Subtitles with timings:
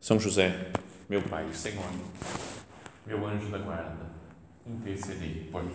[0.00, 0.70] são José,
[1.08, 1.84] meu Pai Senhor,
[3.06, 4.06] meu anjo da guarda,
[4.66, 5.72] intercedei por mim.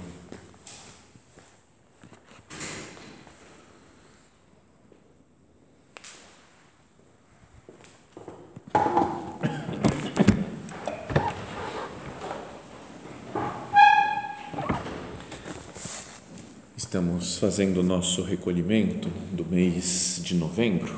[16.78, 20.94] Estamos fazendo o nosso recolhimento do mês de novembro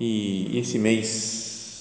[0.00, 1.39] e esse mês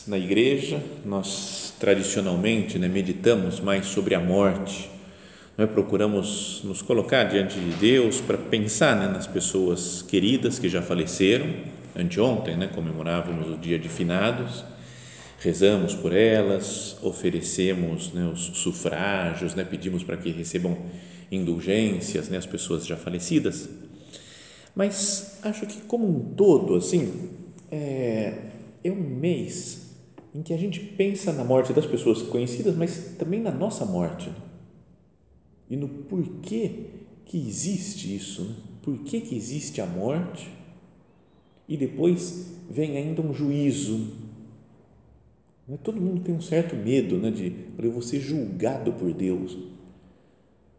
[0.10, 4.90] na igreja, nós tradicionalmente né, meditamos mais sobre a morte,
[5.56, 10.82] né, procuramos nos colocar diante de Deus para pensar né, nas pessoas queridas que já
[10.82, 11.46] faleceram.
[11.96, 14.66] Anteontem, né, comemorávamos o dia de finados,
[15.40, 20.76] rezamos por elas, oferecemos né, os sufrágios, né, pedimos para que recebam
[21.32, 23.70] indulgências né, as pessoas já falecidas.
[24.76, 27.30] Mas acho que, como um todo, assim,
[27.72, 28.34] é,
[28.84, 29.89] é um mês
[30.34, 34.30] em que a gente pensa na morte das pessoas conhecidas, mas também na nossa morte.
[35.70, 36.86] E no porquê
[37.26, 38.56] que existe isso, né?
[38.82, 40.50] por que, que existe a morte,
[41.68, 44.12] e depois vem ainda um juízo.
[45.68, 45.78] Né?
[45.84, 49.56] Todo mundo tem um certo medo né, de eu vou ser julgado por Deus.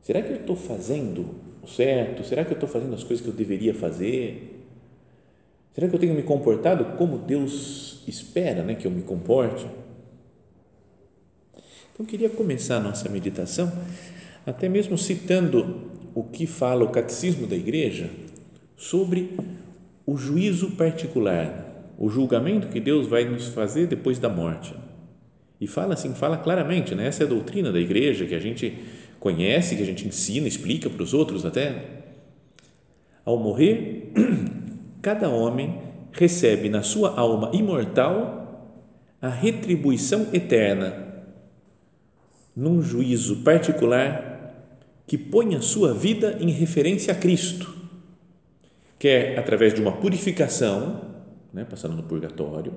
[0.01, 2.25] Será que eu estou fazendo o certo?
[2.25, 4.50] Será que eu estou fazendo as coisas que eu deveria fazer?
[5.81, 9.64] Será que eu tenho me comportado como Deus espera né, que eu me comporte?
[11.55, 13.72] Então, eu queria começar a nossa meditação
[14.44, 18.10] até mesmo citando o que fala o Catecismo da Igreja
[18.77, 19.34] sobre
[20.04, 24.75] o juízo particular, o julgamento que Deus vai nos fazer depois da morte.
[25.59, 27.06] E fala assim, fala claramente, né?
[27.06, 28.77] essa é a doutrina da Igreja que a gente
[29.19, 32.03] conhece, que a gente ensina, explica para os outros até.
[33.25, 34.12] Ao morrer,
[35.03, 35.81] cada homem
[36.12, 38.41] recebe na sua alma imortal
[39.21, 41.09] a retribuição eterna,
[42.56, 44.31] num juízo particular
[45.06, 47.75] que põe a sua vida em referência a Cristo,
[48.99, 51.00] quer através de uma purificação,
[51.53, 52.72] né, passando no purgatório,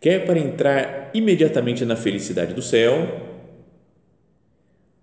[0.00, 2.92] quer para entrar imediatamente na felicidade do céu,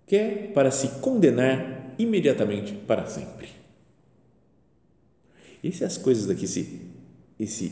[0.08, 3.55] quer para se condenar imediatamente para sempre.
[5.66, 6.80] E se as coisas daqui, esse,
[7.40, 7.72] esse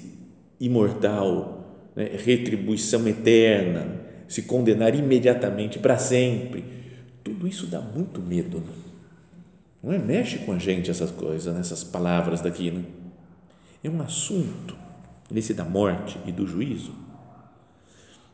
[0.60, 6.66] imortal, né, retribuição eterna, se condenar imediatamente para sempre,
[7.24, 8.58] tudo isso dá muito medo.
[8.58, 8.74] Né?
[9.84, 10.00] Não é?
[10.00, 12.72] Mexe com a gente essas coisas, nessas palavras daqui.
[12.72, 12.84] Né?
[13.84, 14.76] É um assunto,
[15.30, 16.96] nesse da morte e do juízo,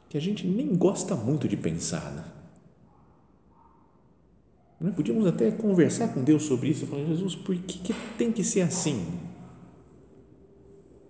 [0.07, 2.09] que a gente nem gosta muito de pensar.
[2.13, 2.23] Né?
[4.79, 8.41] Nós podíamos até conversar com Deus sobre isso, falar, Jesus, por que, que tem que
[8.41, 9.27] ser assim?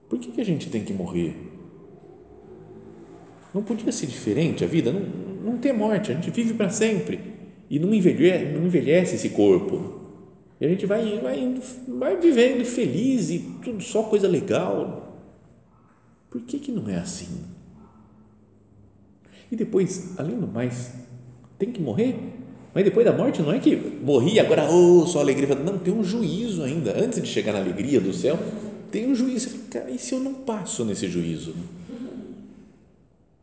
[0.09, 1.35] Por que, que a gente tem que morrer?
[3.53, 4.91] Não podia ser diferente a vida?
[4.91, 5.01] Não,
[5.51, 7.19] não tem morte, a gente vive para sempre
[7.69, 9.99] e não envelhece, não envelhece esse corpo.
[10.59, 15.21] E a gente vai, vai, vai vivendo feliz e tudo só coisa legal.
[16.29, 17.45] Por que, que não é assim?
[19.51, 20.93] E depois, além do mais,
[21.57, 22.15] tem que morrer?
[22.73, 25.55] Mas depois da morte não é que morri agora, oh, só alegria.
[25.55, 26.99] Não, tem um juízo ainda.
[26.99, 28.37] Antes de chegar na alegria do céu,
[28.91, 29.49] tem um juízo.
[29.69, 31.55] Cara, e se eu não passo nesse juízo?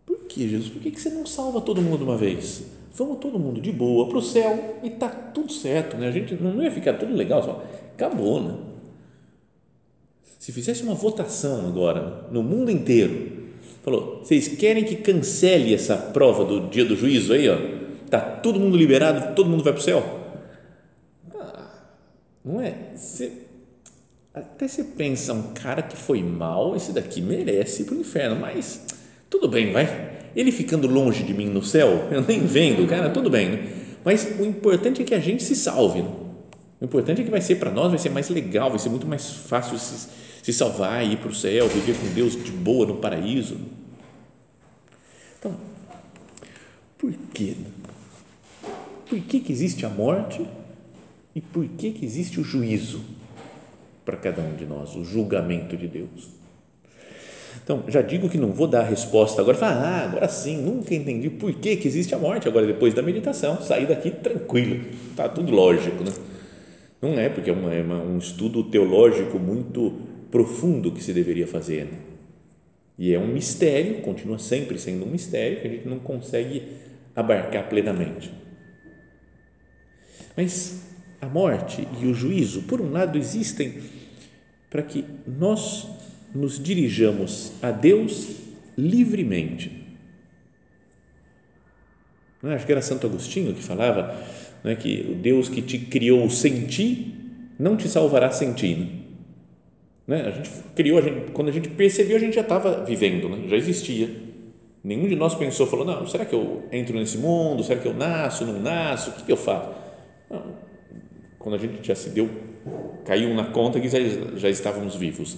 [0.04, 0.70] Por que, Jesus?
[0.70, 2.64] Por que você não salva todo mundo de uma vez?
[2.94, 6.08] Vamos todo mundo de boa para o céu e tá tudo certo, né?
[6.08, 7.62] A gente não ia ficar tudo legal, só
[7.94, 8.54] acabou, né?
[10.38, 13.32] Se fizesse uma votação agora no mundo inteiro,
[13.82, 17.58] falou, vocês querem que cancele essa prova do dia do juízo aí, ó?
[18.08, 20.02] Tá todo mundo liberado, todo mundo vai para o céu?
[21.34, 21.68] Ah,
[22.44, 22.92] não é?
[22.94, 23.45] Você
[24.36, 28.36] até você pensa, um cara que foi mal, esse daqui merece ir para o inferno,
[28.36, 28.84] mas
[29.30, 30.28] tudo bem, vai.
[30.36, 33.48] Ele ficando longe de mim no céu, eu nem vendo, cara, tudo bem.
[33.48, 33.72] Né?
[34.04, 36.02] Mas o importante é que a gente se salve.
[36.02, 36.10] Né?
[36.82, 39.06] O importante é que vai ser para nós, vai ser mais legal, vai ser muito
[39.06, 40.06] mais fácil se,
[40.42, 43.56] se salvar, ir para o céu, viver com Deus de boa no paraíso.
[45.38, 45.56] Então,
[46.98, 47.54] por quê?
[49.08, 50.46] Por que, que existe a morte
[51.34, 53.00] e por que, que existe o juízo?
[54.06, 56.30] Para cada um de nós, o julgamento de Deus.
[57.62, 60.94] Então, já digo que não vou dar a resposta agora, falar, ah, agora sim, nunca
[60.94, 64.84] entendi por que, que existe a morte agora depois da meditação, sair daqui tranquilo,
[65.16, 66.12] tá tudo lógico, né?
[67.02, 69.92] Não é, porque é, uma, é uma, um estudo teológico muito
[70.30, 71.98] profundo que se deveria fazer, né?
[72.96, 76.62] E é um mistério, continua sempre sendo um mistério que a gente não consegue
[77.16, 78.30] abarcar plenamente.
[80.36, 80.82] Mas
[81.20, 83.74] a morte e o juízo, por um lado, existem
[84.70, 85.86] para que nós
[86.34, 88.36] nos dirijamos a Deus
[88.76, 89.84] livremente.
[92.42, 92.54] É?
[92.54, 94.14] Acho que era Santo Agostinho que falava
[94.64, 94.74] é?
[94.74, 97.14] que o Deus que te criou sem ti
[97.58, 98.74] não te salvará sem ti.
[98.74, 98.88] Né?
[100.06, 100.22] Né?
[100.26, 103.48] A gente criou, a gente, quando a gente percebeu, a gente já estava vivendo, né?
[103.48, 104.08] já existia.
[104.84, 107.64] Nenhum de nós pensou, falou, não, será que eu entro nesse mundo?
[107.64, 109.10] Será que eu nasço, não nasço?
[109.10, 109.70] O que, que eu faço?
[110.30, 110.54] Não.
[111.38, 112.30] Quando a gente já se deu,
[113.04, 113.98] caiu na conta que já,
[114.36, 115.36] já estávamos vivos.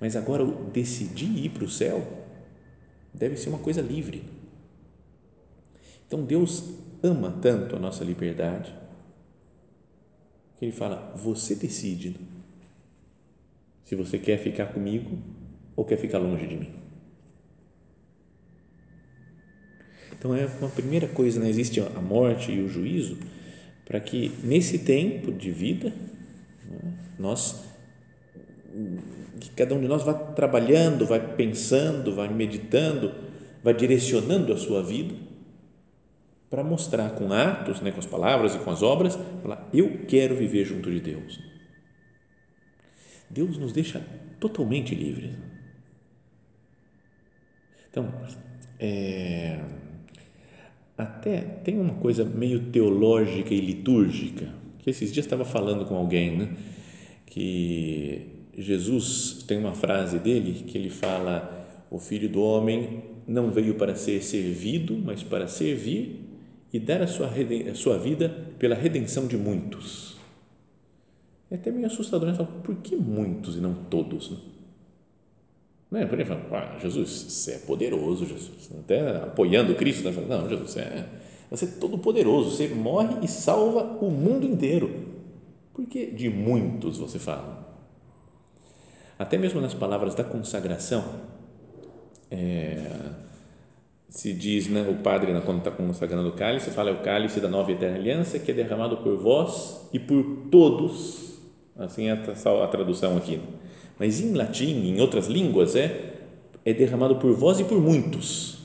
[0.00, 2.06] Mas agora, decidir ir para o céu
[3.12, 4.24] deve ser uma coisa livre.
[6.06, 6.64] Então, Deus
[7.02, 8.74] ama tanto a nossa liberdade
[10.58, 12.16] que Ele fala, você decide
[13.84, 15.18] se você quer ficar comigo
[15.76, 16.84] ou quer ficar longe de mim.
[20.12, 21.50] Então é uma primeira coisa, né?
[21.50, 23.18] existe a morte e o juízo
[23.84, 25.92] para que nesse tempo de vida
[26.64, 27.64] né, nós
[29.40, 33.14] que cada um de nós vá trabalhando, vai pensando, vai meditando,
[33.62, 35.14] vai direcionando a sua vida
[36.50, 40.36] para mostrar com atos, né, com as palavras e com as obras, falar, eu quero
[40.36, 41.40] viver junto de Deus.
[43.28, 44.00] Deus nos deixa
[44.38, 45.32] totalmente livres.
[47.90, 48.12] Então,
[48.78, 49.60] é,
[50.96, 54.48] até tem uma coisa meio teológica e litúrgica,
[54.78, 56.56] que esses dias estava falando com alguém, né?
[57.26, 58.26] que
[58.56, 63.96] Jesus tem uma frase dele que ele fala: o filho do homem não veio para
[63.96, 66.20] ser servido, mas para servir
[66.72, 70.16] e dar a sua, a sua vida pela redenção de muitos.
[71.50, 72.48] É até meio assustador, né?
[72.62, 74.30] Por que muitos e não todos?
[74.30, 74.36] Né?
[75.90, 76.06] Né?
[76.06, 78.70] Por exemplo, ah, Jesus, você é poderoso, Jesus.
[78.78, 80.26] Até apoiando Cristo, né?
[80.28, 81.06] não, Jesus, você é,
[81.50, 85.14] você é todo poderoso, você morre e salva o mundo inteiro.
[85.72, 87.64] Por que de muitos você fala?
[89.18, 91.04] Até mesmo nas palavras da consagração,
[92.30, 92.90] é,
[94.08, 97.48] se diz, né, o padre, quando está consagrando o cálice, fala é o cálice da
[97.48, 101.24] nova eterna aliança que é derramado por vós e por todos
[101.76, 103.40] Assim é a, tradução aqui.
[103.98, 106.14] Mas em latim, em outras línguas, é,
[106.64, 108.58] é derramado por vós e por muitos.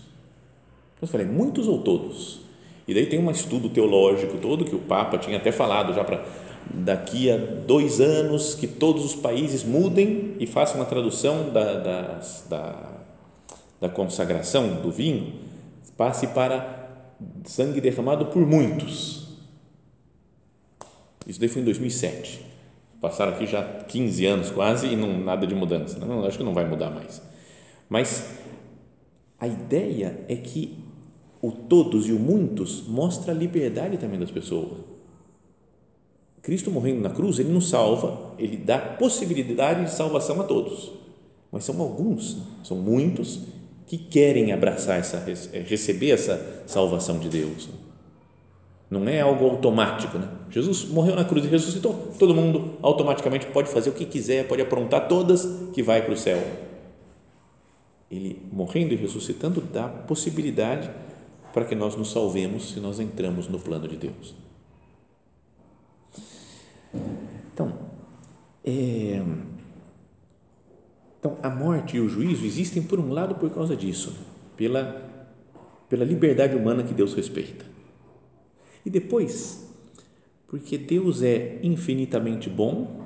[0.95, 2.41] Então, eu falei, muitos ou todos?
[2.87, 6.25] E daí tem um estudo teológico todo que o Papa tinha até falado já para
[6.73, 12.21] daqui a dois anos que todos os países mudem e façam uma tradução da, da,
[12.49, 12.91] da,
[13.81, 15.33] da consagração do vinho,
[15.95, 16.89] passe para
[17.45, 19.27] sangue derramado por muitos.
[21.27, 22.48] Isso daí foi em 2007.
[23.01, 25.99] Passaram aqui já 15 anos quase e não nada de mudança.
[25.99, 27.21] Não, acho que não vai mudar mais.
[27.87, 28.39] Mas
[29.39, 30.77] a ideia é que
[31.41, 34.79] o todos e o muitos mostra a liberdade também das pessoas.
[36.41, 40.91] Cristo morrendo na cruz, ele nos salva, ele dá possibilidade de salvação a todos.
[41.51, 43.41] Mas são alguns, são muitos
[43.87, 45.23] que querem abraçar essa
[45.67, 47.69] receber essa salvação de Deus.
[48.89, 50.27] Não é algo automático, né?
[50.49, 51.93] Jesus morreu na cruz e ressuscitou.
[52.17, 56.17] Todo mundo automaticamente pode fazer o que quiser, pode aprontar todas que vai para o
[56.17, 56.41] céu.
[58.09, 60.89] Ele morrendo e ressuscitando dá possibilidade
[61.53, 64.33] para que nós nos salvemos se nós entramos no plano de Deus.
[67.53, 67.71] Então,
[68.65, 69.21] é,
[71.19, 74.15] então a morte e o juízo existem por um lado por causa disso,
[74.57, 75.07] pela
[75.87, 77.65] pela liberdade humana que Deus respeita
[78.85, 79.67] e depois,
[80.47, 82.99] porque Deus é infinitamente bom,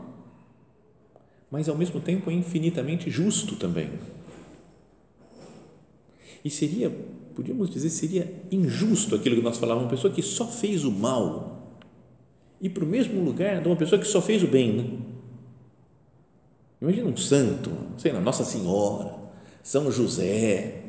[1.49, 3.89] mas ao mesmo tempo é infinitamente justo também.
[6.43, 6.89] E seria,
[7.35, 11.53] podíamos dizer, seria injusto aquilo que nós falávamos, uma pessoa que só fez o mal
[12.61, 14.71] ir para o mesmo lugar de uma pessoa que só fez o bem.
[14.71, 14.99] Né?
[16.81, 19.15] Imagina um santo, sei lá, Nossa Senhora,
[19.61, 20.82] São José?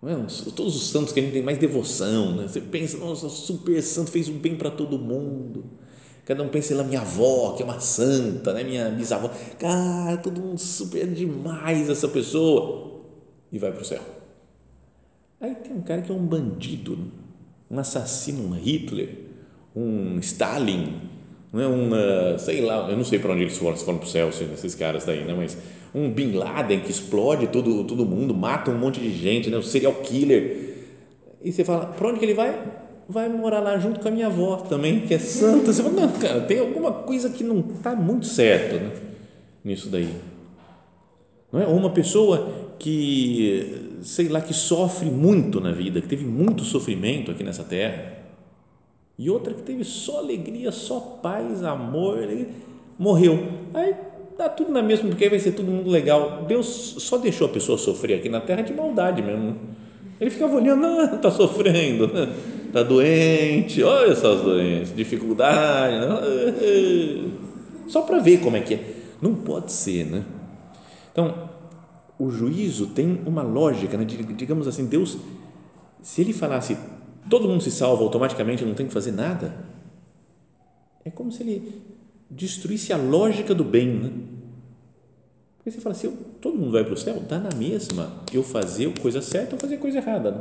[0.00, 2.46] Todos os santos que a gente tem mais devoção, né?
[2.46, 5.64] você pensa, nossa, super santo, fez um bem para todo mundo.
[6.24, 8.62] Cada um pensa, lá, minha avó, que é uma santa, né?
[8.62, 13.02] minha bisavó, cara, todo mundo super demais essa pessoa.
[13.50, 14.02] E vai para o céu.
[15.40, 16.98] Aí tem um cara que é um bandido,
[17.70, 19.16] um assassino, um Hitler,
[19.74, 21.00] um Stalin,
[21.52, 24.06] não é um, sei lá, eu não sei para onde eles foram, se foram para
[24.06, 25.34] o céu, esses caras daí, né?
[25.34, 25.56] mas
[25.94, 29.56] um Bin Laden que explode todo, todo mundo, mata um monte de gente, né?
[29.56, 30.76] um serial killer.
[31.42, 32.58] E você fala, para onde que ele vai?
[33.08, 35.72] Vai morar lá junto com a minha avó também, que é santa.
[35.72, 38.90] Você fala, não, cara, tem alguma coisa que não está muito certo né?
[39.64, 40.10] nisso daí.
[41.50, 41.66] Não é?
[41.66, 47.42] Uma pessoa que, sei lá, que sofre muito na vida, que teve muito sofrimento aqui
[47.42, 48.18] nessa terra,
[49.18, 52.18] e outra que teve só alegria, só paz, amor,
[52.98, 53.48] morreu.
[53.74, 53.94] Aí
[54.38, 56.44] dá tudo na mesma, porque aí vai ser todo mundo legal.
[56.46, 59.56] Deus só deixou a pessoa sofrer aqui na terra de maldade mesmo.
[60.20, 62.10] Ele ficava olhando, não, está sofrendo,
[62.66, 65.96] está doente, olha só as doenças, dificuldade,
[67.88, 68.94] só para ver como é que é.
[69.20, 70.24] Não pode ser, né?
[71.12, 71.50] Então,
[72.18, 74.04] o juízo tem uma lógica, né?
[74.04, 75.18] digamos assim, Deus,
[76.00, 76.76] se ele falasse
[77.28, 79.54] todo mundo se salva automaticamente, não tem que fazer nada,
[81.04, 81.97] é como se ele
[82.30, 84.10] destruísse a lógica do bem, né?
[85.56, 88.92] Porque você fala assim, todo mundo vai para o céu, dá na mesma eu fazer
[89.00, 90.30] coisa certa ou fazer coisa errada.
[90.30, 90.40] Né?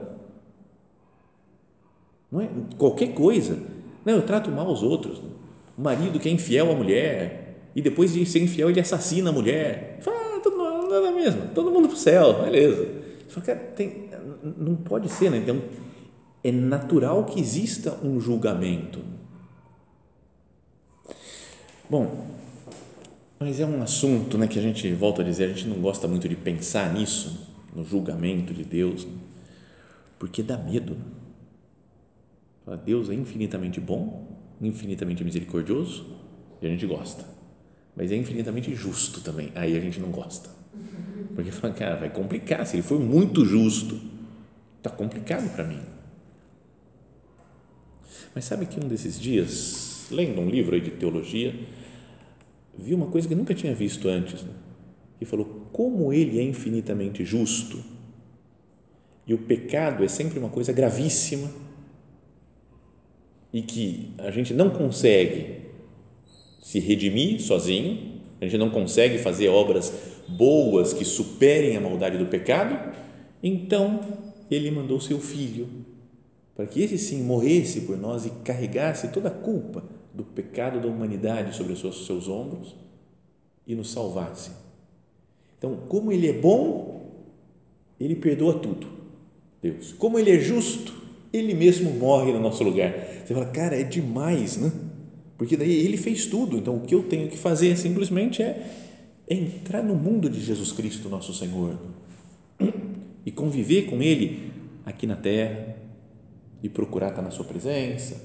[2.31, 2.49] Não é?
[2.77, 3.57] Qualquer coisa.
[4.05, 5.19] Não, eu trato mal os outros.
[5.19, 5.29] Né?
[5.77, 9.33] O marido que é infiel à mulher e depois de ser infiel ele assassina a
[9.33, 9.99] mulher.
[10.01, 12.87] Fala, ah, todo mundo dá na mesma, todo mundo para o céu, beleza.
[13.27, 14.09] Fala, cara, tem,
[14.57, 15.37] não pode ser, né?
[15.37, 15.61] Então,
[16.43, 18.99] é natural que exista um julgamento.
[21.89, 22.27] Bom,
[23.39, 26.07] mas é um assunto né, que a gente, volta a dizer, a gente não gosta
[26.07, 29.07] muito de pensar nisso, no julgamento de Deus,
[30.17, 30.97] porque dá medo.
[32.83, 34.27] Deus é infinitamente bom,
[34.61, 36.05] infinitamente misericordioso,
[36.61, 37.23] e a gente gosta.
[37.95, 40.49] Mas é infinitamente justo também, aí a gente não gosta.
[41.35, 44.01] Porque fala, cara, vai complicar, se ele for muito justo,
[44.77, 45.79] está complicado para mim.
[48.35, 51.53] Mas sabe que um desses dias, lendo um livro de teologia,
[52.77, 54.53] vi uma coisa que nunca tinha visto antes, né?
[55.25, 57.83] falou como ele é infinitamente justo
[59.25, 61.51] e o pecado é sempre uma coisa gravíssima
[63.51, 65.67] e que a gente não consegue
[66.61, 69.91] se redimir sozinho, a gente não consegue fazer obras
[70.27, 72.95] boas que superem a maldade do pecado,
[73.41, 73.99] então
[74.49, 75.67] ele mandou seu filho
[76.55, 80.87] para que esse sim morresse por nós e carregasse toda a culpa do pecado da
[80.87, 82.75] humanidade sobre os seus, seus ombros
[83.67, 84.49] e nos salvasse.
[85.57, 87.11] Então, como Ele é bom,
[87.99, 88.87] Ele perdoa tudo,
[89.61, 89.93] Deus.
[89.93, 90.91] Como Ele é justo,
[91.31, 92.91] Ele mesmo morre no nosso lugar.
[93.23, 94.71] Você fala, cara, é demais, né?
[95.37, 98.71] Porque daí Ele fez tudo, então o que eu tenho que fazer simplesmente é
[99.29, 101.77] entrar no mundo de Jesus Cristo, nosso Senhor,
[103.23, 104.51] e conviver com Ele
[104.83, 105.75] aqui na terra,
[106.63, 108.19] e procurar estar na Sua presença,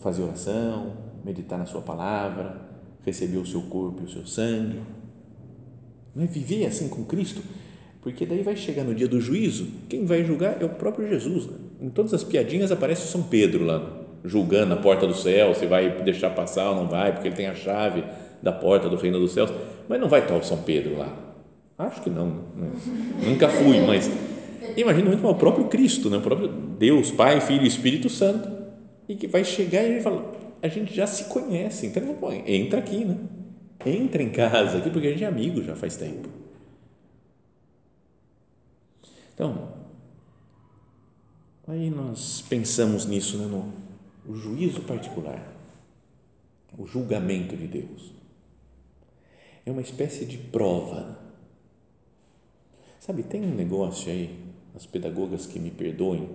[0.00, 2.60] fazer oração, meditar na Sua palavra,
[3.04, 4.80] receber o seu corpo e o seu sangue.
[6.14, 7.42] Não é viver assim com Cristo,
[8.00, 11.46] porque daí vai chegar no dia do juízo, quem vai julgar é o próprio Jesus.
[11.46, 11.56] Né?
[11.82, 13.82] Em todas as piadinhas aparece São Pedro lá,
[14.24, 17.46] julgando a porta do céu, se vai deixar passar ou não vai, porque ele tem
[17.46, 18.04] a chave
[18.42, 19.52] da porta do reino dos céus,
[19.88, 21.12] mas não vai estar o São Pedro lá.
[21.76, 22.70] Acho que não, né?
[23.26, 24.10] nunca fui, mas
[24.76, 26.18] imagino muito o próprio Cristo, né?
[26.18, 28.48] o próprio Deus, Pai, Filho e Espírito Santo,
[29.08, 30.22] e que vai chegar e vai falar,
[30.64, 32.02] a gente já se conhece, então
[32.46, 33.18] entra aqui, né?
[33.84, 36.26] Entra em casa aqui, porque a gente é amigo já faz tempo.
[39.34, 39.74] Então,
[41.68, 43.44] aí nós pensamos nisso, né?
[43.44, 43.74] no
[44.26, 45.54] o juízo particular,
[46.78, 48.14] o julgamento de Deus.
[49.66, 51.18] É uma espécie de prova.
[52.98, 54.34] Sabe, tem um negócio aí
[54.74, 56.26] as pedagogas que me perdoem,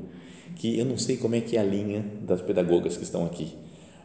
[0.56, 3.58] que eu não sei como é que é a linha das pedagogas que estão aqui,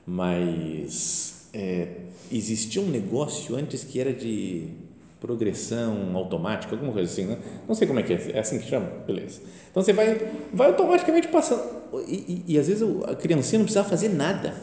[0.06, 1.88] mas é,
[2.30, 4.68] existia um negócio antes que era de
[5.20, 7.38] progressão automática, alguma coisa assim, né?
[7.66, 9.40] não sei como é que é, é assim que chama, beleza.
[9.70, 10.16] Então você vai,
[10.52, 11.62] vai automaticamente passando,
[12.06, 14.54] e, e, e às vezes a criancinha não precisava fazer nada,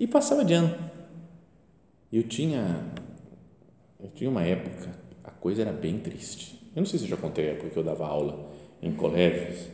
[0.00, 0.74] e passava de ano.
[2.10, 2.84] Eu tinha,
[4.00, 4.88] eu tinha uma época,
[5.24, 6.58] a coisa era bem triste.
[6.74, 9.66] Eu não sei se eu já contei a época que eu dava aula em colégios.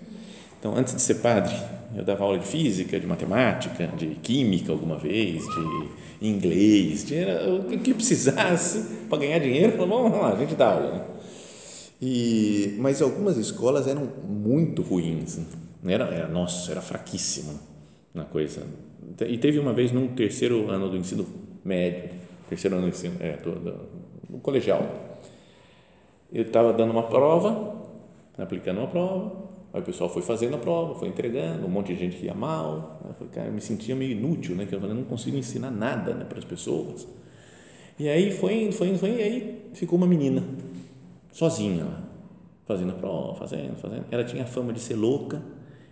[0.64, 1.54] Então, antes de ser padre,
[1.94, 7.16] eu dava aula de física, de matemática, de química alguma vez, de inglês, de,
[7.50, 10.90] o que precisasse para ganhar dinheiro, vamos lá, a gente dá aula.
[10.90, 11.04] Né?
[12.00, 15.44] E, mas algumas escolas eram muito ruins, né?
[15.92, 17.60] era, era, nossa, era fraquíssimo
[18.14, 18.62] na coisa.
[19.28, 21.26] E teve uma vez num terceiro ano do ensino
[21.62, 22.08] médio,
[22.48, 23.80] terceiro ano do ensino, é, do, do,
[24.30, 24.82] do colegial,
[26.32, 27.84] eu estava dando uma prova
[28.38, 29.43] aplicando uma prova
[29.74, 32.34] Aí o pessoal foi fazendo a prova, foi entregando, um monte de gente que ia
[32.34, 33.00] mal.
[33.18, 34.66] Falei, cara, eu me sentia meio inútil, né?
[34.66, 37.08] Que eu falei, não consigo ensinar nada né, para as pessoas.
[37.98, 40.44] E aí foi foi foi e aí ficou uma menina,
[41.32, 41.86] sozinha
[42.66, 44.04] fazendo a prova, fazendo, fazendo.
[44.12, 45.42] Ela tinha fama de ser louca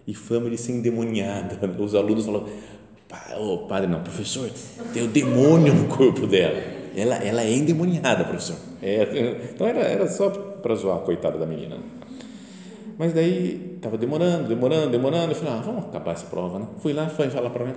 [0.07, 1.59] e fama de ser endemoniada.
[1.79, 2.47] Os alunos falaram,
[3.39, 4.49] oh, padre, não, professor,
[4.95, 6.57] tem o demônio no corpo dela.
[6.97, 8.57] Ela, ela é endemoniada, professor.
[8.81, 11.77] É, então era, era só para zoar a coitada da menina.
[12.99, 15.33] Mas daí estava demorando, demorando, demorando.
[15.33, 16.67] Eu falei, ah, vamos acabar essa prova, né?
[16.79, 17.75] Fui lá, fui falar para mim,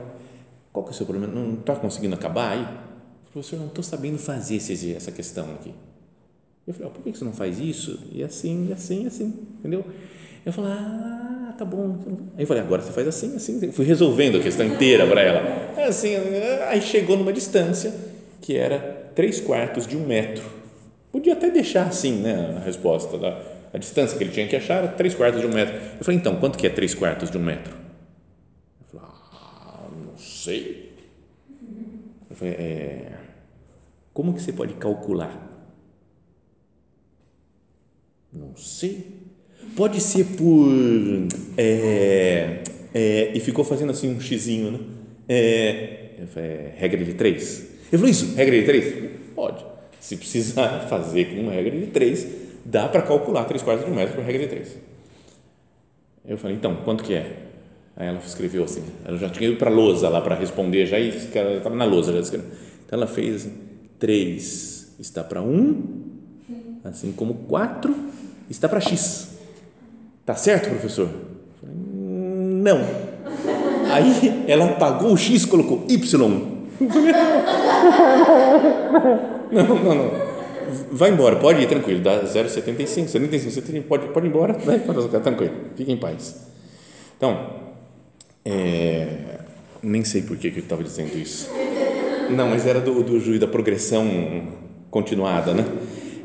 [0.71, 1.33] qual que é o seu problema?
[1.33, 2.67] Não está conseguindo acabar aí?
[3.31, 5.73] Professor, não estou sabendo fazer esse, essa questão aqui.
[6.67, 7.99] Eu falei, oh, por que você não faz isso?
[8.11, 9.85] E assim, e assim, e assim, entendeu?
[10.45, 11.97] Eu falei, ah, tá bom.
[12.37, 13.71] Aí eu falei, agora você faz assim, assim.
[13.71, 15.87] Fui resolvendo a questão inteira para ela.
[15.87, 16.15] Assim,
[16.67, 17.93] aí chegou numa distância
[18.41, 20.43] que era três quartos de um metro.
[21.11, 23.17] Podia até deixar assim, né, a resposta.
[23.17, 23.41] Da,
[23.75, 25.75] a distância que ele tinha que achar era três quartos de um metro.
[25.75, 27.73] Eu falei, então, quanto que é três quartos de um metro?
[28.79, 30.93] Eu falei, ah, não sei.
[32.29, 33.11] Eu falei, é,
[34.13, 35.51] como que você pode calcular?
[38.31, 39.25] Não sei.
[39.75, 40.69] Pode ser por.
[41.57, 42.63] É,
[42.93, 44.79] é, e ficou fazendo assim um xizinho, né?
[45.27, 47.59] É, falei, regra de três.
[47.91, 49.11] Ele falou isso, regra de três?
[49.35, 49.65] Pode.
[49.99, 54.15] Se precisar fazer com regra de três, dá para calcular três quartos de um metro
[54.15, 54.77] por regra de três.
[56.27, 57.43] Eu falei, então, quanto que é?
[57.95, 60.99] Aí ela escreveu assim, ela já tinha ido para a lousa lá para responder, já
[60.99, 62.11] estava na lousa.
[62.11, 62.49] Já escreveu.
[62.85, 63.53] Então ela fez assim,
[63.99, 66.03] três está para um,
[66.83, 67.95] assim como quatro
[68.49, 69.37] está para x.
[70.25, 71.09] Tá certo, professor?
[71.63, 72.79] Não.
[73.91, 76.55] Aí ela apagou o x, colocou y.
[79.51, 80.24] Não, não, não.
[80.91, 85.19] Vai embora, pode ir tranquilo, dá 0,75, 75, 75, pode, pode ir embora, vai para
[85.19, 86.47] tranquilo, fique em paz.
[87.17, 87.49] Então,
[88.43, 89.07] é,
[89.81, 91.49] nem sei por que, que eu estava dizendo isso.
[92.29, 94.07] Não, mas era do, do juiz da progressão
[94.89, 95.65] continuada, né?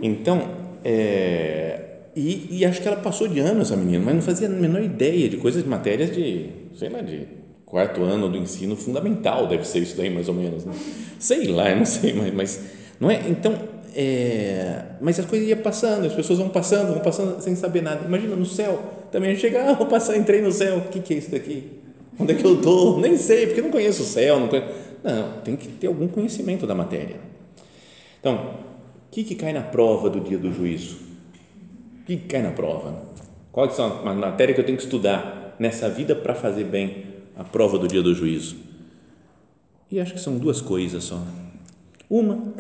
[0.03, 0.49] Então,
[0.85, 1.81] é,
[2.17, 4.83] e, e, acho que ela passou de ano, essa menina, mas não fazia a menor
[4.83, 7.27] ideia de coisas de matérias de, sei lá, de
[7.65, 10.65] quarto ano do ensino fundamental, deve ser isso daí mais ou menos.
[10.65, 10.73] Né?
[11.19, 12.61] Sei lá, eu não sei, mas, mas
[12.99, 13.23] não é?
[13.29, 13.55] Então,
[13.95, 18.05] é, mas as coisas iam passando, as pessoas vão passando, vão passando sem saber nada.
[18.05, 21.17] Imagina no céu, também chega, ah, vou passar, entrei no céu, o que, que é
[21.19, 21.71] isso daqui?
[22.19, 22.99] Onde é que eu estou?
[23.01, 24.39] Nem sei, porque não conheço o céu.
[24.39, 24.69] Não, conheço.
[25.03, 27.17] não, tem que ter algum conhecimento da matéria.
[28.21, 30.99] Então, o que, que cai na prova do dia do juízo?
[32.03, 33.03] O que, que cai na prova?
[33.51, 37.05] Qual são as matérias que eu tenho que estudar nessa vida para fazer bem
[37.37, 38.57] a prova do dia do juízo?
[39.91, 41.21] E acho que são duas coisas só.
[42.09, 42.53] Uma,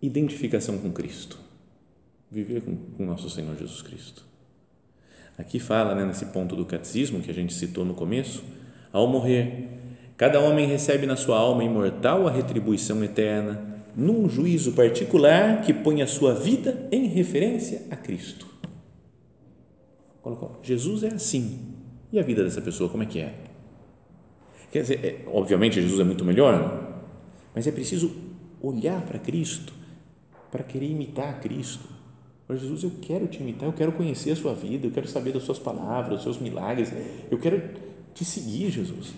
[0.00, 1.38] identificação com Cristo.
[2.30, 4.24] Viver com, com nosso Senhor Jesus Cristo.
[5.36, 8.42] Aqui fala, né, nesse ponto do catecismo que a gente citou no começo,
[8.92, 9.68] ao morrer,
[10.16, 16.02] cada homem recebe na sua alma imortal a retribuição eterna, num juízo particular que põe
[16.02, 18.46] a sua vida em referência a Cristo.
[20.22, 21.74] Colocou, Jesus é assim.
[22.12, 23.34] E a vida dessa pessoa, como é que é?
[24.70, 27.02] Quer dizer, é, obviamente Jesus é muito melhor,
[27.54, 28.14] mas é preciso
[28.60, 29.72] olhar para Cristo
[30.50, 31.88] para querer imitar Cristo.
[32.46, 35.32] Para Jesus, eu quero te imitar, eu quero conhecer a sua vida, eu quero saber
[35.32, 36.90] das suas palavras, dos seus milagres,
[37.30, 37.62] eu quero
[38.14, 39.12] te seguir, Jesus.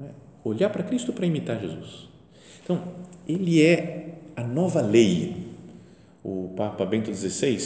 [0.00, 0.10] É?
[0.42, 2.08] Olhar para Cristo para imitar Jesus.
[2.62, 2.82] Então,
[3.28, 5.44] ele é a nova lei.
[6.22, 7.58] O Papa Bento XVI,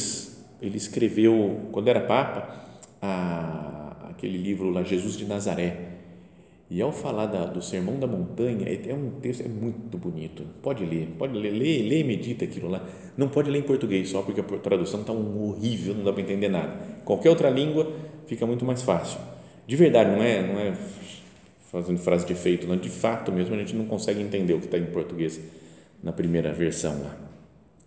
[0.61, 2.67] ele escreveu, quando era Papa,
[3.01, 5.88] a, aquele livro lá, Jesus de Nazaré
[6.71, 10.45] e ao falar da, do Sermão da Montanha, é, é um texto é muito bonito.
[10.63, 12.85] Pode ler, pode ler, lê, lê medita aquilo lá.
[13.17, 16.21] Não pode ler em português só porque a tradução está um horrível, não dá para
[16.21, 16.77] entender nada.
[17.07, 17.91] Qualquer outra língua
[18.27, 19.19] fica muito mais fácil.
[19.67, 20.75] De verdade, não é, não é
[21.73, 22.77] fazendo frase de efeito, não.
[22.77, 25.41] De fato mesmo, a gente não consegue entender o que está em português
[26.03, 27.17] na primeira versão lá.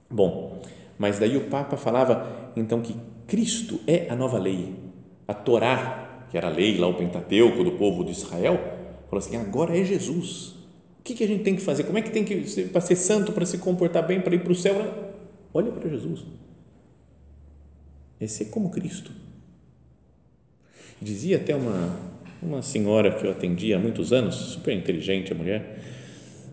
[0.10, 0.60] Bom,
[0.98, 2.96] mas daí o Papa falava então que
[3.28, 4.74] Cristo é a nova lei,
[5.28, 8.58] a Torá que era a lei lá, o Pentateuco do povo de Israel,
[9.10, 10.56] falou assim: agora é Jesus.
[11.00, 11.84] O que, que a gente tem que fazer?
[11.84, 14.42] Como é que tem que ser, para ser santo, para se comportar bem, para ir
[14.42, 14.76] para o céu?
[15.54, 16.24] Olha para Jesus.
[18.20, 19.12] É ser como Cristo.
[21.02, 22.00] Dizia até uma,
[22.42, 25.80] uma senhora que eu atendi há muitos anos, super inteligente a mulher,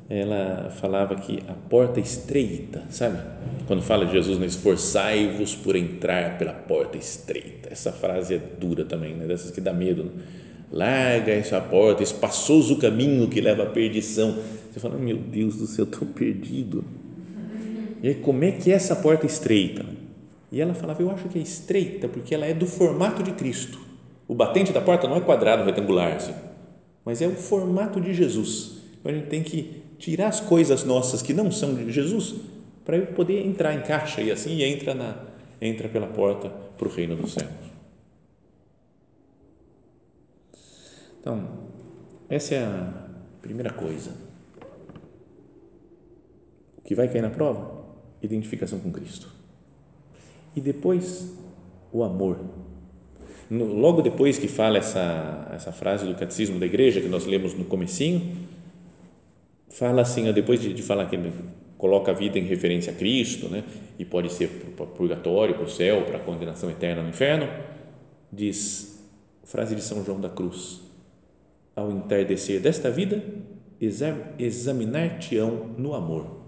[0.09, 3.18] ela falava que a porta estreita, sabe?
[3.66, 4.47] Quando fala de Jesus, né?
[4.47, 7.68] esforçai-vos por entrar pela porta estreita.
[7.71, 9.27] Essa frase é dura também, né?
[9.27, 10.05] dessas que dá medo.
[10.05, 10.11] Né?
[10.73, 14.38] Larga essa porta, espaçoso o caminho que leva à perdição.
[14.73, 16.85] Você fala, meu Deus do céu, estou perdido.
[18.03, 19.85] E aí, como é que é essa porta estreita?
[20.51, 23.79] E ela falava, eu acho que é estreita porque ela é do formato de Cristo.
[24.27, 26.35] O batente da porta não é quadrado, retangular, assim,
[27.05, 28.79] mas é o formato de Jesus.
[29.01, 32.37] Então a gente tem que tirar as coisas nossas que não são de Jesus
[32.84, 35.28] para eu poder entrar em caixa e assim entra na
[35.61, 37.50] entra pela porta para o reino dos céus.
[41.20, 41.46] Então,
[42.28, 43.08] essa é a
[43.42, 44.12] primeira coisa.
[46.78, 47.84] O que vai cair na prova?
[48.22, 49.28] Identificação com Cristo.
[50.54, 51.34] E depois,
[51.92, 52.38] o amor.
[53.50, 57.54] No, logo depois que fala essa, essa frase do catecismo da igreja, que nós lemos
[57.54, 58.37] no comecinho,
[59.70, 61.33] fala assim, depois de, de falar que ele
[61.76, 63.64] coloca a vida em referência a Cristo, né?
[63.98, 67.48] e pode ser para purgatório, para o céu, para a condenação eterna no inferno,
[68.33, 69.04] diz,
[69.44, 70.81] frase de São João da Cruz,
[71.74, 73.22] ao entardecer desta vida,
[74.38, 76.38] examinar-te-ão no amor.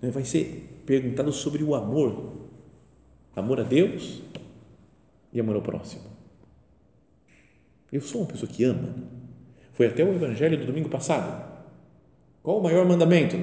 [0.00, 2.34] Né, vai ser perguntado sobre o amor,
[3.34, 4.20] amor a Deus
[5.32, 6.04] e amor ao próximo.
[7.90, 8.94] Eu sou uma pessoa que ama.
[9.76, 11.54] Foi até o evangelho do domingo passado.
[12.42, 13.36] Qual o maior mandamento?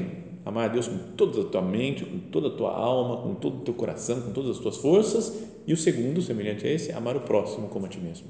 [0.43, 3.57] Amar a Deus com toda a tua mente, com toda a tua alma, com todo
[3.57, 5.43] o teu coração, com todas as tuas forças.
[5.67, 8.29] E o segundo, semelhante a esse, amar o próximo como a ti mesmo.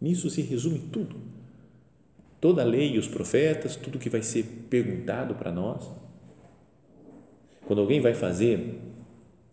[0.00, 1.16] Nisso se resume tudo.
[2.40, 5.90] Toda a lei e os profetas, tudo que vai ser perguntado para nós.
[7.66, 8.78] Quando alguém vai fazer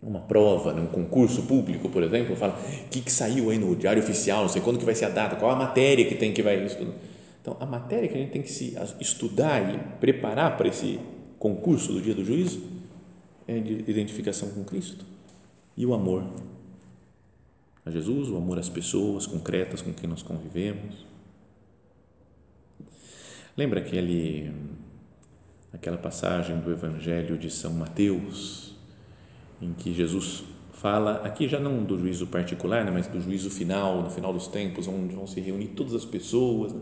[0.02, 4.02] uma prova, num concurso público, por exemplo, fala, o que, que saiu aí no diário
[4.02, 6.42] oficial, não sei quando que vai ser a data, qual a matéria que tem que
[6.42, 6.94] vai estudar.
[7.42, 11.00] Então, a matéria que a gente tem que se estudar e preparar para esse
[11.38, 12.62] concurso do dia do juízo
[13.48, 15.06] é de identificação com Cristo
[15.76, 16.24] e o amor
[17.86, 21.06] a Jesus, o amor às pessoas concretas com quem nós convivemos.
[23.58, 24.52] Lembra aquele
[25.72, 28.76] aquela passagem do Evangelho de São Mateus
[29.62, 34.02] em que Jesus fala aqui já não do juízo particular, né, mas do juízo final,
[34.02, 36.74] no final dos tempos, onde vão se reunir todas as pessoas.
[36.74, 36.82] Né?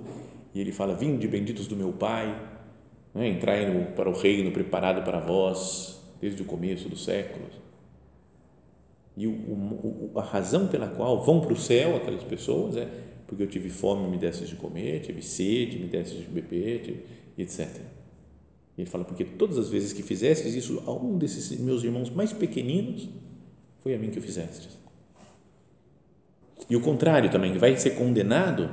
[0.54, 2.40] E ele fala: Vinde, benditos do meu Pai,
[3.14, 3.28] né?
[3.28, 7.54] entrai no, para o reino preparado para vós desde o começo dos séculos.
[9.16, 12.88] E o, o, a razão pela qual vão para o céu aquelas pessoas é
[13.26, 17.04] porque eu tive fome, me desses de comer, tive sede, me desses de beber, tive,
[17.38, 17.68] etc.
[18.78, 22.32] Ele fala: Porque todas as vezes que fizestes isso a um desses meus irmãos mais
[22.32, 23.10] pequeninos,
[23.80, 24.78] foi a mim que o fizestes.
[26.70, 28.70] E o contrário também, vai ser condenado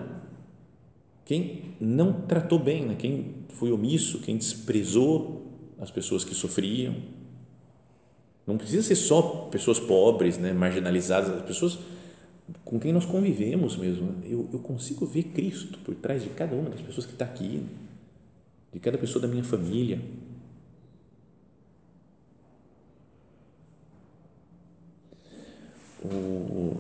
[1.25, 2.97] quem não tratou bem, né?
[2.99, 5.47] quem foi omisso, quem desprezou
[5.81, 6.97] as pessoas que sofriam.
[8.47, 10.53] Não precisa ser só pessoas pobres, né?
[10.53, 11.79] marginalizadas, as pessoas
[12.65, 14.07] com quem nós convivemos mesmo.
[14.07, 14.27] Né?
[14.27, 17.63] Eu, eu consigo ver Cristo por trás de cada uma das pessoas que está aqui,
[18.75, 20.01] de cada pessoa da minha família.
[26.05, 26.77] O,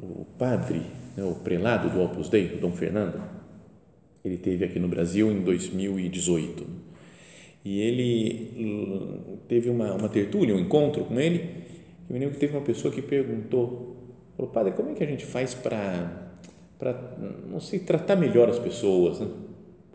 [0.00, 0.82] o padre,
[1.16, 3.22] né, o prelado do Opus Dei, o Dom Fernando,
[4.24, 6.66] ele teve aqui no Brasil em 2018
[7.64, 11.64] e ele hum, teve uma, uma tertúlia, um encontro com ele
[12.10, 13.96] e me lembro que teve uma pessoa que perguntou
[14.36, 16.26] falou, padre, como é que a gente faz para
[16.78, 16.92] para,
[17.50, 19.26] não sei, tratar melhor as pessoas, né?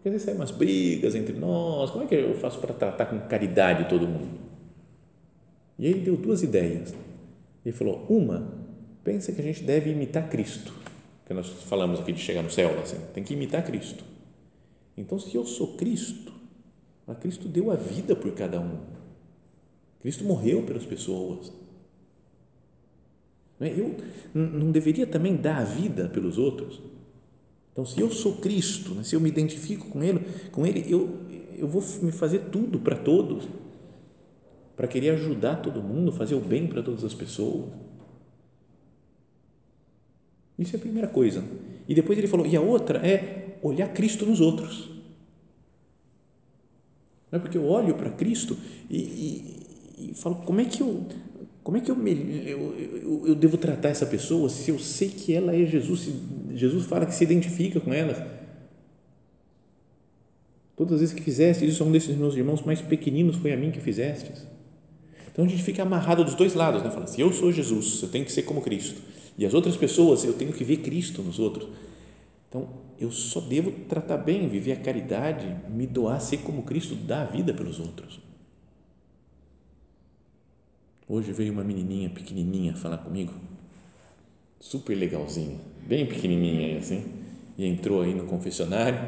[0.03, 3.17] Porque vezes saem umas brigas entre nós, como é que eu faço para tratar com
[3.21, 4.37] caridade todo mundo?
[5.79, 6.93] E ele deu duas ideias.
[7.65, 8.53] Ele falou, uma,
[9.01, 10.73] pensa que a gente deve imitar Cristo,
[11.25, 14.03] que nós falamos aqui de chegar no céu, assim, tem que imitar Cristo.
[14.97, 16.33] Então, se eu sou Cristo,
[17.07, 18.79] a Cristo deu a vida por cada um.
[20.01, 21.49] Cristo morreu pelas pessoas.
[23.61, 23.69] É?
[23.69, 23.95] Eu
[24.33, 26.81] não deveria também dar a vida pelos outros?
[27.73, 30.19] Então, se eu sou Cristo, né, se eu me identifico com Ele,
[30.51, 31.19] com Ele eu,
[31.57, 33.47] eu vou me fazer tudo para todos,
[34.75, 37.71] para querer ajudar todo mundo, fazer o bem para todas as pessoas.
[40.57, 41.43] Isso é a primeira coisa.
[41.87, 44.89] E depois ele falou, e a outra é olhar Cristo nos outros.
[47.31, 48.55] Não é porque eu olho para Cristo
[48.89, 51.05] e, e, e, falo, como é que eu
[51.63, 52.11] como é que eu, me,
[52.45, 56.13] eu, eu, eu, devo tratar essa pessoa se eu sei que ela é Jesus, se
[56.53, 58.43] Jesus fala que se identifica com ela?
[60.75, 63.57] Todas as vezes que fizeste isso a um desses meus irmãos mais pequeninos, foi a
[63.57, 64.45] mim que fizestes.
[65.31, 66.91] Então a gente fica amarrado dos dois lados, né?
[66.91, 69.01] Fala assim, eu sou Jesus, eu tenho que ser como Cristo.
[69.37, 71.69] E as outras pessoas, eu tenho que ver Cristo nos outros.
[72.49, 72.67] Então,
[72.99, 77.25] eu só devo tratar bem, viver a caridade, me doar, ser como Cristo dá a
[77.25, 78.19] vida pelos outros.
[81.07, 83.33] Hoje veio uma menininha pequenininha falar comigo,
[84.59, 87.03] super legalzinha, bem pequenininha assim,
[87.57, 88.99] e entrou aí no confessionário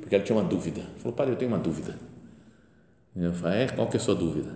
[0.00, 0.82] porque ela tinha uma dúvida.
[0.98, 1.94] Falou, padre, eu tenho uma dúvida.
[3.14, 4.50] Eu falei, é, qual que é a sua dúvida?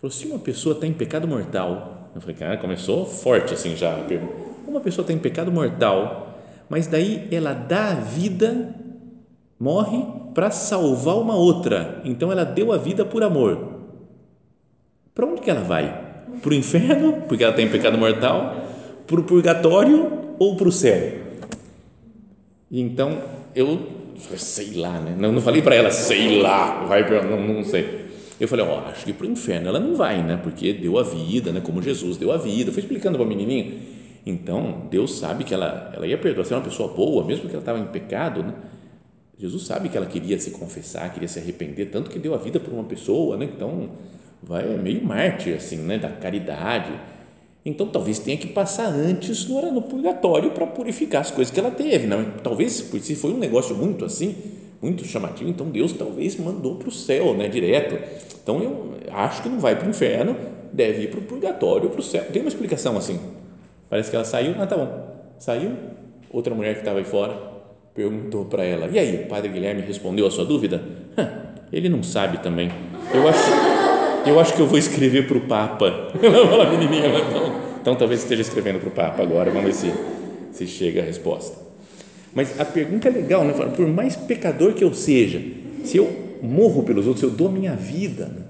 [0.00, 3.96] Falou, se uma pessoa está em pecado mortal, eu falei, cara, começou forte assim já.
[4.66, 8.74] Uma pessoa está em pecado mortal, mas daí ela dá a vida,
[9.58, 12.00] morre para salvar uma outra.
[12.04, 13.69] Então ela deu a vida por amor.
[15.14, 16.08] Para onde que ela vai?
[16.40, 18.68] Para o inferno, porque ela tem pecado mortal?
[19.06, 21.18] Para o purgatório ou para o céu?
[22.70, 23.18] Então
[23.54, 24.00] eu
[24.36, 25.16] sei lá, né?
[25.18, 27.22] Não, não falei para ela, sei lá, vai para.
[27.22, 28.00] Não, não sei.
[28.38, 30.38] Eu falei, ó, oh, acho que para o inferno ela não vai, né?
[30.42, 31.60] Porque deu a vida, né?
[31.60, 32.70] Como Jesus deu a vida.
[32.70, 33.74] Eu fui explicando para a menininha.
[34.24, 36.44] Então, Deus sabe que ela, ela ia perdoar.
[36.44, 38.54] Se é uma pessoa boa, mesmo que ela estava em pecado, né?
[39.38, 42.60] Jesus sabe que ela queria se confessar, queria se arrepender, tanto que deu a vida
[42.60, 43.46] por uma pessoa, né?
[43.46, 43.88] Então,
[44.42, 45.98] vai é meio mártir, assim, né?
[45.98, 46.92] Da caridade.
[47.64, 51.70] Então, talvez tenha que passar antes no, no purgatório para purificar as coisas que ela
[51.70, 52.34] teve, né?
[52.42, 54.34] Talvez, se foi um negócio muito assim,
[54.80, 57.98] muito chamativo, então Deus talvez mandou para o céu, né, direto.
[58.42, 60.34] Então eu acho que não vai para o inferno,
[60.72, 62.24] deve ir para o purgatório, para o céu.
[62.32, 63.20] Tem uma explicação assim.
[63.90, 65.10] Parece que ela saiu, ah, tá bom.
[65.38, 65.72] Saiu,
[66.30, 67.50] outra mulher que estava aí fora
[67.94, 70.82] perguntou para ela: E aí, o padre Guilherme respondeu a sua dúvida?
[71.72, 72.70] Ele não sabe também.
[73.12, 73.50] Eu acho,
[74.26, 76.12] eu acho que eu vou escrever para o Papa.
[76.22, 79.92] Ela menininha, então, então talvez esteja escrevendo para o Papa agora, vamos ver se,
[80.52, 81.58] se chega a resposta.
[82.34, 83.52] Mas a pergunta é legal, né?
[83.52, 85.42] Por mais pecador que eu seja,
[85.84, 88.42] se eu morro pelos outros, eu dou a minha vida né?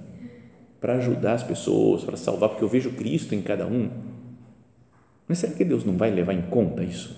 [0.81, 3.89] para ajudar as pessoas, para salvar, porque eu vejo Cristo em cada um.
[5.27, 7.17] Mas será que Deus não vai levar em conta isso?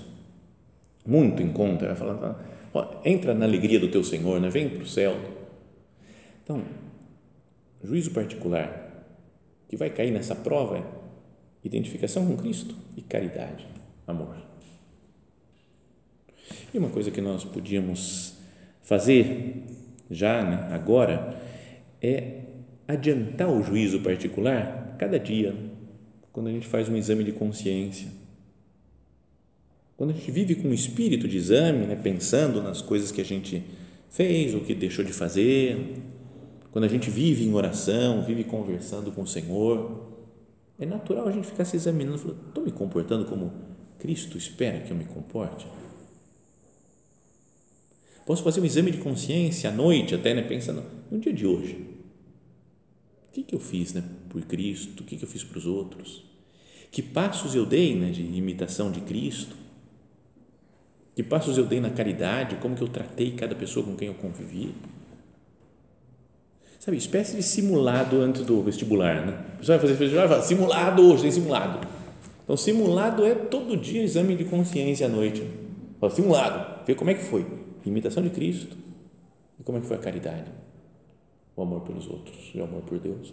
[1.06, 1.86] Muito em conta.
[1.86, 4.48] Vai falar, entra na alegria do teu Senhor, né?
[4.50, 5.16] vem para o céu.
[6.44, 6.62] Então,
[7.82, 8.92] juízo particular
[9.68, 11.02] que vai cair nessa prova é
[11.64, 13.66] identificação com Cristo e caridade,
[14.06, 14.36] amor.
[16.74, 18.34] E uma coisa que nós podíamos
[18.82, 19.64] fazer
[20.10, 21.40] já, né, agora,
[22.02, 22.40] é
[22.86, 25.54] adiantar o juízo particular cada dia,
[26.32, 28.08] quando a gente faz um exame de consciência.
[29.96, 33.24] Quando a gente vive com um espírito de exame, né, pensando nas coisas que a
[33.24, 33.62] gente
[34.10, 35.96] fez ou que deixou de fazer,
[36.72, 40.08] quando a gente vive em oração, vive conversando com o Senhor,
[40.78, 42.16] é natural a gente ficar se examinando,
[42.48, 43.52] estou me comportando como
[43.98, 45.66] Cristo espera que eu me comporte?
[48.24, 51.74] Posso fazer um exame de consciência à noite, até né, pensando no dia de hoje.
[53.28, 55.02] O que, que eu fiz né, por Cristo?
[55.02, 56.24] O que, que eu fiz para os outros?
[56.90, 59.54] Que passos eu dei né, de imitação de Cristo?
[61.14, 62.56] Que passos eu dei na caridade?
[62.56, 64.72] Como que eu tratei cada pessoa com quem eu convivi?
[66.82, 69.38] Sabe, espécie de simulado antes do vestibular, né?
[69.54, 71.86] A pessoa vai fazer vestibular e fala, simulado hoje, tem simulado.
[72.42, 75.48] Então, simulado é todo dia exame de consciência à noite.
[76.00, 77.46] Fala, simulado, vê como é que foi
[77.86, 78.76] imitação de Cristo
[79.60, 80.50] e como é que foi a caridade,
[81.54, 83.32] o amor pelos outros e o amor por Deus.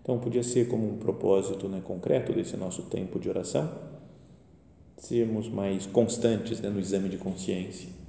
[0.00, 3.68] Então, podia ser como um propósito né, concreto desse nosso tempo de oração,
[4.96, 8.03] sermos mais constantes né, no exame de consciência,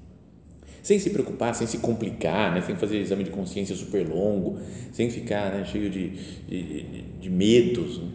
[0.85, 4.59] sem se preocupar, sem se complicar, né, sem fazer exame de consciência super longo,
[4.91, 6.09] sem ficar né, cheio de,
[6.45, 8.11] de, de, medos, né,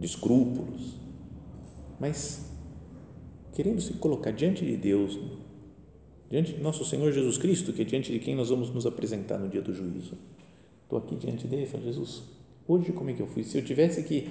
[0.00, 0.94] de escrúpulos,
[2.00, 2.50] mas
[3.52, 5.18] querendo se colocar diante de Deus,
[6.30, 9.36] diante de nosso Senhor Jesus Cristo, que é diante de quem nós vamos nos apresentar
[9.36, 10.16] no dia do juízo.
[10.82, 12.22] Estou aqui diante dele e falo, Jesus,
[12.66, 13.44] hoje como é que eu fui?
[13.44, 14.30] Se eu tivesse que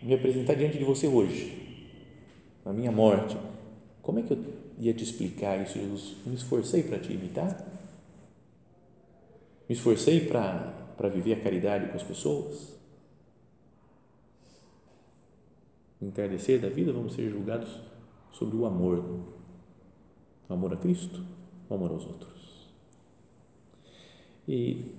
[0.00, 1.52] me apresentar diante de você hoje,
[2.64, 3.36] na minha morte,
[4.00, 6.16] como é que eu ia te explicar isso, Jesus?
[6.26, 7.56] Me esforcei para te imitar?
[9.68, 12.74] Me esforcei para viver a caridade com as pessoas?
[16.00, 17.80] No entardecer da vida, vamos ser julgados
[18.32, 18.98] sobre o amor.
[20.48, 21.24] O amor a Cristo,
[21.68, 22.68] o amor aos outros.
[24.46, 24.92] E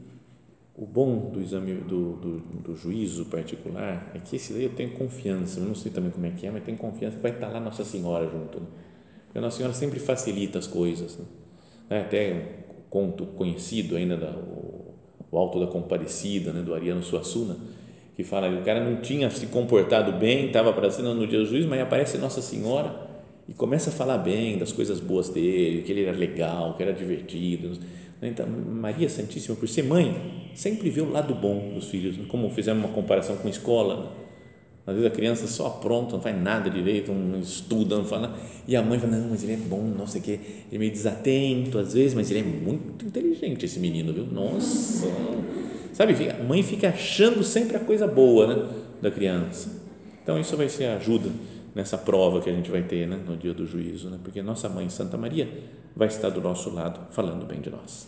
[0.76, 4.92] o bom do exame do, do, do, juízo particular é que esse daí eu tenho
[4.92, 7.50] confiança, eu não sei também como é que é, mas tenho confiança que vai estar
[7.50, 8.60] lá Nossa Senhora junto.
[8.60, 8.68] Né?
[9.36, 11.20] Porque Nossa Senhora sempre facilita as coisas.
[11.90, 12.00] Né?
[12.00, 14.94] Até um conto conhecido ainda, da, o,
[15.30, 17.58] o Alto da Compadecida, né, do Ariano Suassuna,
[18.16, 21.46] que fala que o cara não tinha se comportado bem, estava aparecendo no dia do
[21.46, 22.96] juízo, mas aparece Nossa Senhora
[23.46, 26.94] e começa a falar bem das coisas boas dele, que ele era legal, que era
[26.94, 27.78] divertido.
[28.22, 32.86] Então, Maria Santíssima, por ser mãe, sempre vê o lado bom dos filhos, como fizemos
[32.86, 34.14] uma comparação com escola.
[34.88, 38.76] Às vezes a criança só apronta, não faz nada direito, não estuda, não fala, e
[38.76, 40.92] a mãe fala, não, mas ele é bom, não sei o quê, ele é meio
[40.92, 44.28] desatento às vezes, mas ele é muito inteligente esse menino, viu?
[44.28, 45.08] Nossa!
[45.92, 48.70] Sabe, a mãe fica achando sempre a coisa boa né,
[49.02, 49.72] da criança.
[50.22, 51.30] Então, isso vai ser a ajuda
[51.74, 54.20] nessa prova que a gente vai ter né, no dia do juízo, né?
[54.24, 55.50] porque nossa mãe Santa Maria
[55.96, 58.08] vai estar do nosso lado falando bem de nós.